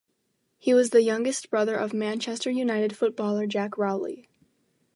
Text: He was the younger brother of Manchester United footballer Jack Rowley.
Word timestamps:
He 0.57 0.73
was 0.73 0.89
the 0.89 1.03
younger 1.03 1.31
brother 1.51 1.75
of 1.75 1.93
Manchester 1.93 2.49
United 2.49 2.97
footballer 2.97 3.45
Jack 3.45 3.77
Rowley. 3.77 4.27